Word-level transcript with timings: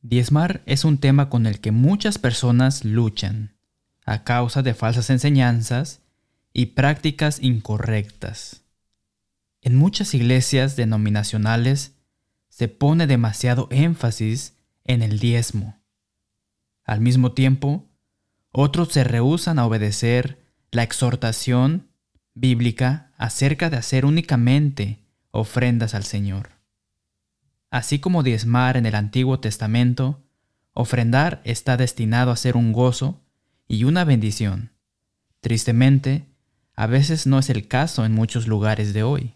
Diezmar 0.00 0.62
es 0.66 0.84
un 0.84 0.98
tema 0.98 1.28
con 1.28 1.46
el 1.46 1.60
que 1.60 1.72
muchas 1.72 2.18
personas 2.18 2.84
luchan 2.84 3.56
a 4.06 4.22
causa 4.24 4.62
de 4.62 4.74
falsas 4.74 5.10
enseñanzas 5.10 6.00
y 6.52 6.66
prácticas 6.66 7.42
incorrectas. 7.42 8.62
En 9.60 9.74
muchas 9.74 10.14
iglesias 10.14 10.76
denominacionales 10.76 11.96
se 12.48 12.68
pone 12.68 13.06
demasiado 13.06 13.68
énfasis 13.70 14.54
en 14.84 15.02
el 15.02 15.18
diezmo. 15.18 15.78
Al 16.84 17.00
mismo 17.00 17.32
tiempo, 17.32 17.88
otros 18.50 18.92
se 18.92 19.04
rehúsan 19.04 19.58
a 19.58 19.66
obedecer 19.66 20.38
la 20.70 20.84
exhortación 20.84 21.88
bíblica 22.34 23.12
acerca 23.18 23.68
de 23.68 23.76
hacer 23.76 24.06
únicamente 24.06 25.04
ofrendas 25.32 25.94
al 25.94 26.04
Señor. 26.04 26.57
Así 27.70 27.98
como 27.98 28.22
diezmar 28.22 28.76
en 28.76 28.86
el 28.86 28.94
Antiguo 28.94 29.40
Testamento, 29.40 30.24
ofrendar 30.72 31.40
está 31.44 31.76
destinado 31.76 32.30
a 32.30 32.36
ser 32.36 32.56
un 32.56 32.72
gozo 32.72 33.20
y 33.66 33.84
una 33.84 34.04
bendición. 34.04 34.72
Tristemente, 35.40 36.26
a 36.74 36.86
veces 36.86 37.26
no 37.26 37.38
es 37.38 37.50
el 37.50 37.68
caso 37.68 38.04
en 38.04 38.12
muchos 38.12 38.46
lugares 38.46 38.94
de 38.94 39.02
hoy. 39.02 39.34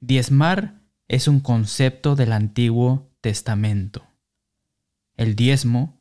Diezmar 0.00 0.80
es 1.08 1.26
un 1.26 1.40
concepto 1.40 2.14
del 2.14 2.32
Antiguo 2.32 3.10
Testamento. 3.20 4.06
El 5.16 5.34
diezmo, 5.34 5.98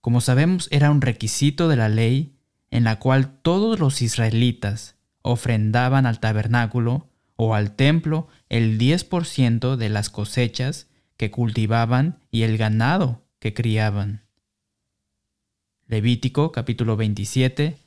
como 0.00 0.20
sabemos, 0.20 0.68
era 0.70 0.90
un 0.90 1.00
requisito 1.00 1.68
de 1.68 1.76
la 1.76 1.88
ley 1.88 2.36
en 2.70 2.84
la 2.84 2.98
cual 2.98 3.38
todos 3.40 3.78
los 3.78 4.02
israelitas 4.02 4.96
ofrendaban 5.22 6.04
al 6.06 6.20
tabernáculo 6.20 7.11
o 7.44 7.56
al 7.56 7.74
templo 7.74 8.28
el 8.48 8.78
10% 8.78 9.74
de 9.74 9.88
las 9.88 10.10
cosechas 10.10 10.88
que 11.16 11.32
cultivaban 11.32 12.20
y 12.30 12.42
el 12.42 12.56
ganado 12.56 13.24
que 13.40 13.52
criaban. 13.52 14.22
Levítico 15.88 16.52
capítulo 16.52 16.96
27, 16.96 17.78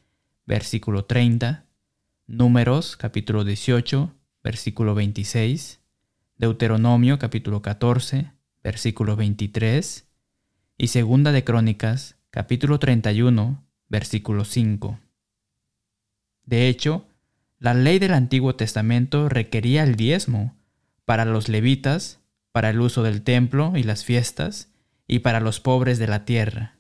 versículo 0.46 1.06
30, 1.06 1.64
Números 2.28 2.98
capítulo 2.98 3.46
18, 3.46 4.14
versículo 4.44 4.94
26, 4.94 5.80
Deuteronomio 6.38 7.18
capítulo 7.18 7.62
14, 7.62 8.34
versículo 8.62 9.16
23 9.16 10.06
y 10.78 10.88
Segunda 10.88 11.32
de 11.32 11.46
Crónicas 11.46 12.18
capítulo 12.30 12.78
31, 12.78 13.64
versículo 13.88 14.44
5. 14.44 15.00
De 16.44 16.68
hecho, 16.68 17.08
la 17.60 17.74
ley 17.74 18.00
del 18.00 18.14
Antiguo 18.14 18.56
Testamento 18.56 19.30
requería 19.30 19.84
el 19.84 19.96
diezmo 19.96 20.56
para 21.06 21.26
los 21.26 21.50
levitas, 21.50 22.20
para 22.52 22.70
el 22.70 22.80
uso 22.80 23.04
del 23.04 23.22
templo 23.22 23.74
y 23.76 23.84
las 23.84 24.04
fiestas, 24.04 24.72
y 25.08 25.20
para 25.20 25.40
los 25.40 25.60
pobres 25.60 26.00
de 26.00 26.08
la 26.08 26.26
tierra. 26.26 26.78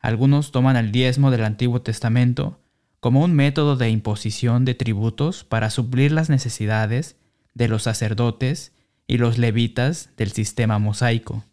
Algunos 0.00 0.52
toman 0.52 0.76
el 0.76 0.92
diezmo 0.92 1.30
del 1.30 1.44
Antiguo 1.44 1.82
Testamento 1.82 2.60
como 3.00 3.22
un 3.22 3.34
método 3.34 3.76
de 3.76 3.90
imposición 3.90 4.64
de 4.64 4.74
tributos 4.74 5.44
para 5.44 5.70
suplir 5.70 6.12
las 6.12 6.30
necesidades 6.30 7.16
de 7.54 7.68
los 7.68 7.84
sacerdotes 7.84 8.72
y 9.06 9.18
los 9.18 9.38
levitas 9.38 10.10
del 10.16 10.32
sistema 10.32 10.78
mosaico. 10.78 11.44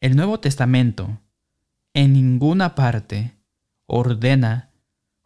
El 0.00 0.16
Nuevo 0.16 0.40
Testamento 0.40 1.20
en 1.92 2.12
ninguna 2.12 2.74
parte 2.74 3.32
ordena 3.86 4.69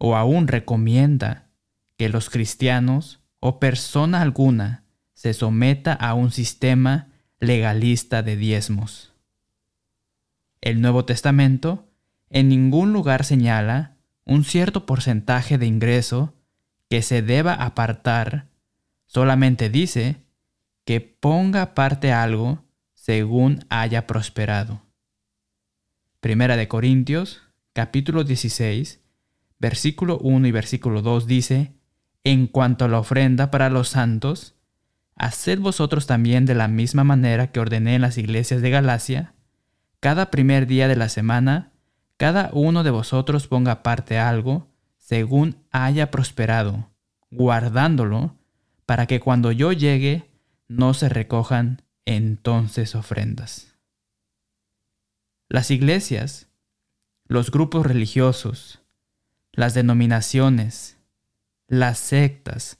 o 0.06 0.16
aún 0.16 0.48
recomienda 0.48 1.48
que 1.96 2.10
los 2.10 2.28
cristianos 2.28 3.20
o 3.40 3.58
persona 3.58 4.20
alguna 4.20 4.84
se 5.14 5.32
someta 5.32 5.94
a 5.94 6.12
un 6.12 6.30
sistema 6.30 7.08
legalista 7.40 8.22
de 8.22 8.36
diezmos. 8.36 9.14
El 10.60 10.82
Nuevo 10.82 11.06
Testamento 11.06 11.88
en 12.28 12.50
ningún 12.50 12.92
lugar 12.92 13.24
señala 13.24 13.96
un 14.26 14.44
cierto 14.44 14.84
porcentaje 14.84 15.56
de 15.56 15.64
ingreso 15.64 16.34
que 16.90 17.00
se 17.00 17.22
deba 17.22 17.54
apartar, 17.54 18.48
solamente 19.06 19.70
dice 19.70 20.16
que 20.84 21.00
ponga 21.00 21.72
parte 21.72 22.12
algo 22.12 22.62
según 22.92 23.64
haya 23.70 24.06
prosperado. 24.06 24.82
Primera 26.20 26.58
de 26.58 26.68
Corintios, 26.68 27.40
capítulo 27.72 28.22
16, 28.22 29.00
versículo 29.64 30.18
1 30.18 30.46
y 30.46 30.52
versículo 30.52 31.00
2 31.00 31.26
dice, 31.26 31.72
En 32.22 32.48
cuanto 32.48 32.84
a 32.84 32.88
la 32.88 32.98
ofrenda 32.98 33.50
para 33.50 33.70
los 33.70 33.88
santos, 33.88 34.56
haced 35.16 35.58
vosotros 35.58 36.06
también 36.06 36.44
de 36.44 36.54
la 36.54 36.68
misma 36.68 37.02
manera 37.02 37.50
que 37.50 37.60
ordené 37.60 37.94
en 37.94 38.02
las 38.02 38.18
iglesias 38.18 38.60
de 38.60 38.68
Galacia, 38.68 39.32
cada 40.00 40.30
primer 40.30 40.66
día 40.66 40.86
de 40.86 40.96
la 40.96 41.08
semana, 41.08 41.72
cada 42.18 42.50
uno 42.52 42.82
de 42.82 42.90
vosotros 42.90 43.48
ponga 43.48 43.82
parte 43.82 44.18
algo, 44.18 44.68
según 44.98 45.56
haya 45.70 46.10
prosperado, 46.10 46.90
guardándolo, 47.30 48.36
para 48.84 49.06
que 49.06 49.18
cuando 49.18 49.50
yo 49.50 49.72
llegue 49.72 50.30
no 50.68 50.92
se 50.92 51.08
recojan 51.08 51.80
entonces 52.04 52.94
ofrendas. 52.94 53.78
Las 55.48 55.70
iglesias, 55.70 56.48
los 57.26 57.50
grupos 57.50 57.86
religiosos, 57.86 58.83
las 59.54 59.74
denominaciones, 59.74 60.98
las 61.68 61.98
sectas, 61.98 62.78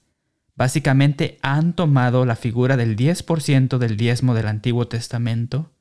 básicamente 0.57 1.39
han 1.43 1.73
tomado 1.73 2.25
la 2.27 2.37
figura 2.37 2.77
del 2.77 2.97
10% 2.97 3.79
del 3.79 3.97
diezmo 3.97 4.35
del 4.35 4.49
Antiguo 4.49 4.89
Testamento 4.89 5.73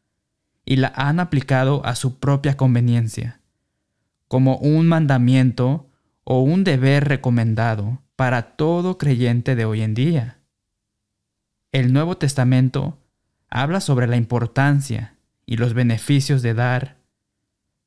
y 0.65 0.77
la 0.77 0.93
han 0.95 1.19
aplicado 1.19 1.85
a 1.85 1.95
su 1.95 2.19
propia 2.19 2.55
conveniencia, 2.55 3.41
como 4.27 4.57
un 4.57 4.87
mandamiento 4.87 5.89
o 6.23 6.41
un 6.41 6.63
deber 6.63 7.07
recomendado 7.07 8.01
para 8.15 8.55
todo 8.55 8.97
creyente 8.97 9.55
de 9.55 9.65
hoy 9.65 9.81
en 9.81 9.93
día. 9.93 10.39
El 11.71 11.91
Nuevo 11.91 12.17
Testamento 12.17 12.99
habla 13.49 13.81
sobre 13.81 14.07
la 14.07 14.15
importancia 14.15 15.17
y 15.45 15.57
los 15.57 15.73
beneficios 15.73 16.41
de 16.41 16.53
dar. 16.53 16.97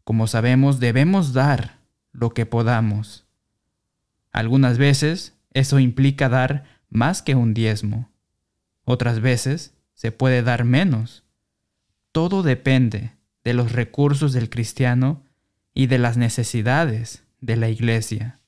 Como 0.04 0.26
sabemos, 0.26 0.80
debemos 0.80 1.32
dar 1.32 1.75
lo 2.16 2.30
que 2.30 2.46
podamos. 2.46 3.26
Algunas 4.32 4.78
veces 4.78 5.34
eso 5.52 5.78
implica 5.78 6.28
dar 6.28 6.64
más 6.88 7.22
que 7.22 7.34
un 7.34 7.54
diezmo. 7.54 8.10
Otras 8.84 9.20
veces 9.20 9.74
se 9.94 10.12
puede 10.12 10.42
dar 10.42 10.64
menos. 10.64 11.24
Todo 12.12 12.42
depende 12.42 13.12
de 13.44 13.54
los 13.54 13.72
recursos 13.72 14.32
del 14.32 14.50
cristiano 14.50 15.22
y 15.74 15.86
de 15.86 15.98
las 15.98 16.16
necesidades 16.16 17.24
de 17.40 17.56
la 17.56 17.68
iglesia. 17.68 18.40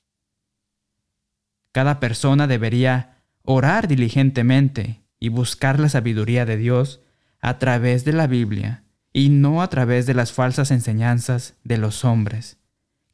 Cada 1.71 1.99
persona 1.99 2.47
debería 2.47 3.21
orar 3.43 3.87
diligentemente 3.87 5.03
y 5.19 5.29
buscar 5.29 5.79
la 5.79 5.89
sabiduría 5.89 6.45
de 6.45 6.57
Dios 6.57 7.01
a 7.39 7.59
través 7.59 8.03
de 8.03 8.13
la 8.13 8.27
Biblia 8.27 8.83
y 9.13 9.29
no 9.29 9.61
a 9.61 9.69
través 9.69 10.05
de 10.05 10.13
las 10.13 10.33
falsas 10.33 10.71
enseñanzas 10.71 11.55
de 11.63 11.77
los 11.77 12.03
hombres 12.03 12.59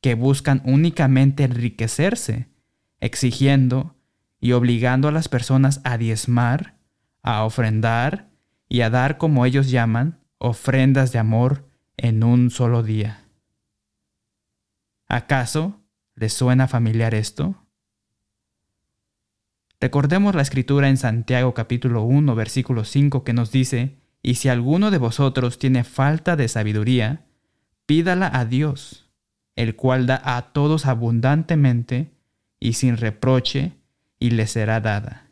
que 0.05 0.13
buscan 0.13 0.61
únicamente 0.66 1.45
enriquecerse, 1.45 2.47
exigiendo 2.99 3.95
y 4.39 4.51
obligando 4.51 5.07
a 5.07 5.11
las 5.11 5.29
personas 5.29 5.81
a 5.83 5.97
diezmar, 5.97 6.77
a 7.23 7.43
ofrendar 7.43 8.29
y 8.69 8.81
a 8.81 8.91
dar 8.91 9.17
como 9.17 9.47
ellos 9.47 9.71
llaman 9.71 10.19
ofrendas 10.38 11.11
de 11.11 11.17
amor 11.17 11.67
en 11.97 12.23
un 12.23 12.51
solo 12.51 12.83
día. 12.83 13.25
¿Acaso 15.07 15.81
les 16.13 16.33
suena 16.33 16.67
familiar 16.67 17.15
esto? 17.15 17.65
Recordemos 19.81 20.35
la 20.35 20.44
escritura 20.44 20.88
en 20.88 20.97
Santiago 20.97 21.55
capítulo 21.55 22.03
1 22.03 22.35
versículo 22.35 22.83
5 22.83 23.23
que 23.23 23.33
nos 23.33 23.51
dice, 23.51 23.97
y 24.21 24.35
si 24.35 24.49
alguno 24.49 24.91
de 24.91 24.99
vosotros 24.99 25.57
tiene 25.57 25.83
falta 25.83 26.35
de 26.35 26.47
sabiduría, 26.47 27.25
pídala 27.88 28.30
a 28.31 28.45
Dios 28.45 29.05
el 29.56 29.75
cual 29.75 30.06
da 30.06 30.22
a 30.24 30.54
todos 30.54 30.86
abundantemente 30.86 32.12
y 32.60 32.74
sin 32.74 32.98
reproche, 32.98 33.74
y 34.19 34.31
le 34.31 34.48
será 34.48 34.80
dada. 34.80 35.30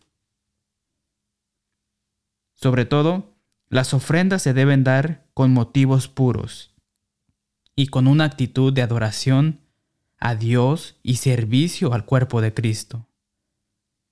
Sobre 2.53 2.85
todo, 2.85 3.33
las 3.69 3.93
ofrendas 3.93 4.41
se 4.41 4.53
deben 4.53 4.83
dar 4.83 5.25
con 5.33 5.51
motivos 5.51 6.07
puros 6.07 6.73
y 7.75 7.87
con 7.87 8.07
una 8.07 8.25
actitud 8.25 8.71
de 8.71 8.81
adoración 8.81 9.61
a 10.19 10.35
Dios 10.35 10.97
y 11.01 11.15
servicio 11.15 11.93
al 11.93 12.05
cuerpo 12.05 12.39
de 12.39 12.53
Cristo. 12.53 13.07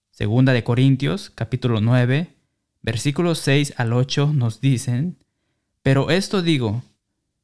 Segunda 0.09 0.51
de 0.51 0.63
Corintios, 0.63 1.29
capítulo 1.29 1.79
9, 1.79 2.35
versículos 2.81 3.39
6 3.39 3.75
al 3.77 3.93
8 3.93 4.33
nos 4.33 4.59
dicen, 4.59 5.23
Pero 5.83 6.09
esto 6.09 6.41
digo, 6.41 6.83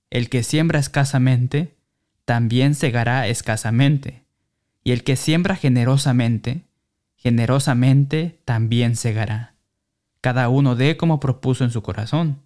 el 0.09 0.29
que 0.29 0.43
siembra 0.43 0.79
escasamente, 0.79 1.76
también 2.27 2.75
segará 2.75 3.25
escasamente, 3.29 4.25
y 4.83 4.91
el 4.91 5.05
que 5.05 5.15
siembra 5.15 5.55
generosamente, 5.55 6.65
generosamente 7.15 8.41
también 8.43 8.97
segará. 8.97 9.55
Cada 10.19 10.49
uno 10.49 10.75
dé 10.75 10.97
como 10.97 11.21
propuso 11.21 11.63
en 11.63 11.71
su 11.71 11.81
corazón, 11.81 12.41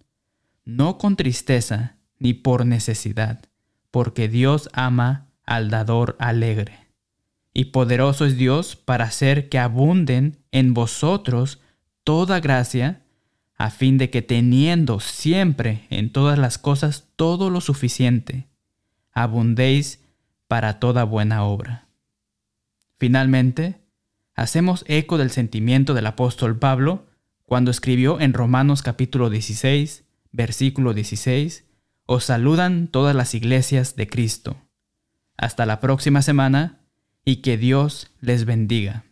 no 0.64 0.98
con 0.98 1.16
tristeza 1.16 1.96
ni 2.20 2.32
por 2.32 2.64
necesidad, 2.64 3.40
porque 3.90 4.28
Dios 4.28 4.70
ama 4.72 5.26
al 5.44 5.68
dador 5.68 6.14
alegre. 6.20 6.86
Y 7.52 7.66
poderoso 7.66 8.24
es 8.24 8.36
Dios 8.36 8.76
para 8.76 9.06
hacer 9.06 9.48
que 9.48 9.58
abunden 9.58 10.38
en 10.52 10.74
vosotros 10.74 11.60
toda 12.04 12.38
gracia, 12.38 13.02
a 13.56 13.68
fin 13.68 13.98
de 13.98 14.10
que 14.10 14.22
teniendo 14.22 15.00
siempre 15.00 15.88
en 15.90 16.12
todas 16.12 16.38
las 16.38 16.56
cosas 16.56 17.08
todo 17.16 17.50
lo 17.50 17.60
suficiente, 17.60 18.46
abundéis 19.12 20.02
para 20.48 20.78
toda 20.78 21.04
buena 21.04 21.44
obra. 21.44 21.88
Finalmente, 22.98 23.80
hacemos 24.34 24.84
eco 24.86 25.18
del 25.18 25.30
sentimiento 25.30 25.94
del 25.94 26.06
apóstol 26.06 26.58
Pablo 26.58 27.06
cuando 27.44 27.70
escribió 27.70 28.20
en 28.20 28.32
Romanos 28.32 28.82
capítulo 28.82 29.28
16, 29.28 30.04
versículo 30.30 30.94
16, 30.94 31.64
Os 32.06 32.24
saludan 32.24 32.88
todas 32.88 33.14
las 33.14 33.34
iglesias 33.34 33.96
de 33.96 34.06
Cristo. 34.08 34.56
Hasta 35.36 35.66
la 35.66 35.80
próxima 35.80 36.22
semana 36.22 36.80
y 37.24 37.36
que 37.36 37.56
Dios 37.56 38.10
les 38.20 38.44
bendiga. 38.44 39.04